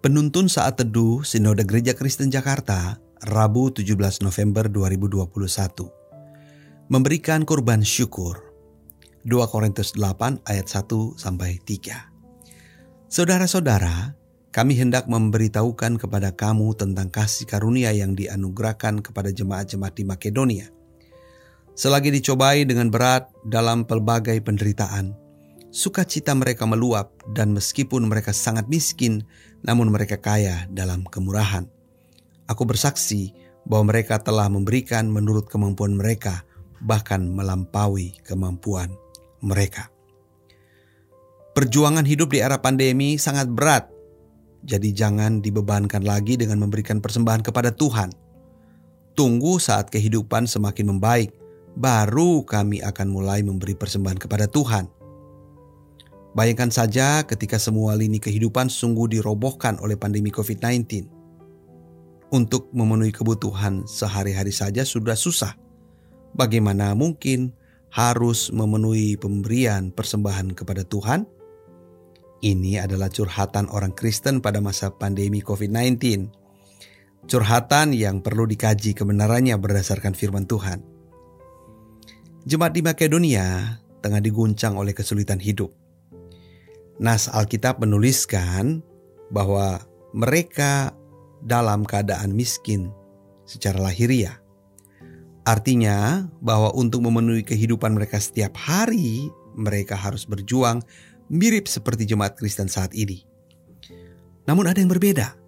[0.00, 5.28] Penuntun Saat Teduh Sinode Gereja Kristen Jakarta, Rabu 17 November 2021.
[6.88, 8.40] Memberikan kurban syukur.
[9.28, 13.12] 2 Korintus 8 ayat 1 sampai 3.
[13.12, 14.16] Saudara-saudara,
[14.48, 20.72] kami hendak memberitahukan kepada kamu tentang kasih karunia yang dianugerahkan kepada jemaat-jemaat di Makedonia.
[21.76, 25.12] Selagi dicobai dengan berat dalam pelbagai penderitaan,
[25.70, 29.22] sukacita mereka meluap dan meskipun mereka sangat miskin,
[29.62, 31.66] namun mereka kaya dalam kemurahan.
[32.50, 33.30] Aku bersaksi
[33.64, 36.42] bahwa mereka telah memberikan menurut kemampuan mereka,
[36.82, 38.90] bahkan melampaui kemampuan
[39.38, 39.88] mereka.
[41.54, 43.90] Perjuangan hidup di era pandemi sangat berat,
[44.66, 48.10] jadi jangan dibebankan lagi dengan memberikan persembahan kepada Tuhan.
[49.14, 51.34] Tunggu saat kehidupan semakin membaik,
[51.74, 54.99] baru kami akan mulai memberi persembahan kepada Tuhan.
[56.30, 61.10] Bayangkan saja ketika semua lini kehidupan sungguh dirobohkan oleh pandemi COVID-19.
[62.30, 65.58] Untuk memenuhi kebutuhan sehari-hari saja sudah susah.
[66.30, 67.50] Bagaimana mungkin
[67.90, 71.26] harus memenuhi pemberian persembahan kepada Tuhan?
[72.46, 76.30] Ini adalah curhatan orang Kristen pada masa pandemi COVID-19.
[77.26, 80.78] Curhatan yang perlu dikaji kebenarannya berdasarkan firman Tuhan.
[82.46, 85.79] Jemaat di Makedonia tengah diguncang oleh kesulitan hidup
[87.00, 88.84] Nas Alkitab menuliskan
[89.32, 89.80] bahwa
[90.12, 90.92] mereka
[91.40, 92.92] dalam keadaan miskin
[93.48, 94.36] secara lahiriah.
[95.48, 100.84] Artinya bahwa untuk memenuhi kehidupan mereka setiap hari, mereka harus berjuang
[101.32, 103.24] mirip seperti jemaat Kristen saat ini.
[104.44, 105.40] Namun ada yang berbeda.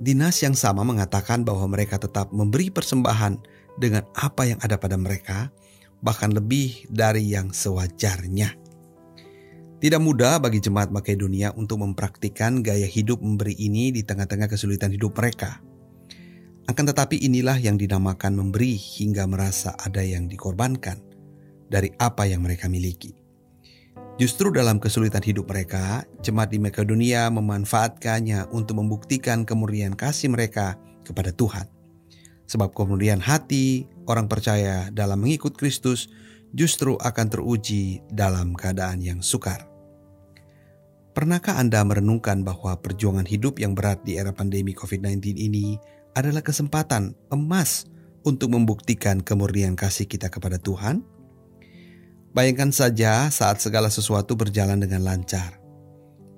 [0.00, 3.36] Dinas yang sama mengatakan bahwa mereka tetap memberi persembahan
[3.76, 5.52] dengan apa yang ada pada mereka,
[6.00, 8.59] bahkan lebih dari yang sewajarnya.
[9.80, 15.16] Tidak mudah bagi jemaat Makedonia untuk mempraktikkan gaya hidup memberi ini di tengah-tengah kesulitan hidup
[15.16, 15.64] mereka.
[16.68, 21.00] Akan tetapi inilah yang dinamakan memberi hingga merasa ada yang dikorbankan
[21.72, 23.16] dari apa yang mereka miliki.
[24.20, 30.76] Justru dalam kesulitan hidup mereka, jemaat di Makedonia memanfaatkannya untuk membuktikan kemurnian kasih mereka
[31.08, 31.64] kepada Tuhan.
[32.44, 36.12] Sebab kemurnian hati orang percaya dalam mengikut Kristus
[36.52, 39.69] justru akan teruji dalam keadaan yang sukar.
[41.20, 45.76] Pernahkah Anda merenungkan bahwa perjuangan hidup yang berat di era pandemi COVID-19 ini
[46.16, 47.84] adalah kesempatan emas
[48.24, 51.04] untuk membuktikan kemurnian kasih kita kepada Tuhan?
[52.32, 55.60] Bayangkan saja saat segala sesuatu berjalan dengan lancar.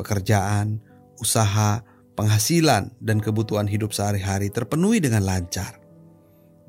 [0.00, 0.80] Pekerjaan,
[1.20, 1.84] usaha,
[2.16, 5.76] penghasilan, dan kebutuhan hidup sehari-hari terpenuhi dengan lancar.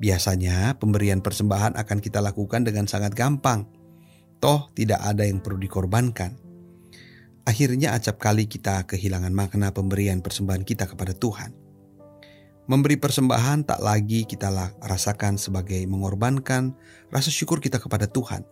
[0.04, 3.64] Biasanya pemberian persembahan akan kita lakukan dengan sangat gampang.
[4.36, 6.41] Toh tidak ada yang perlu dikorbankan.
[7.42, 11.50] Akhirnya acap kali kita kehilangan makna pemberian persembahan kita kepada Tuhan.
[12.70, 16.78] Memberi persembahan tak lagi kita rasakan sebagai mengorbankan
[17.10, 18.46] rasa syukur kita kepada Tuhan,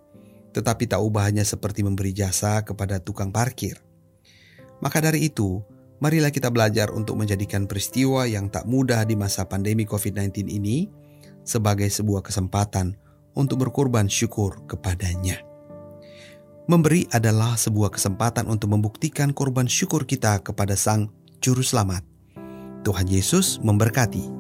[0.51, 3.79] tetapi tak ubahnya seperti memberi jasa kepada tukang parkir.
[4.83, 5.63] Maka dari itu,
[6.03, 10.91] marilah kita belajar untuk menjadikan peristiwa yang tak mudah di masa pandemi COVID-19 ini
[11.47, 12.99] sebagai sebuah kesempatan
[13.39, 15.50] untuk berkorban syukur kepadanya.
[16.71, 21.11] Memberi adalah sebuah kesempatan untuk membuktikan korban syukur kita kepada Sang
[21.43, 22.07] Juru Selamat.
[22.87, 24.40] Tuhan Yesus memberkati.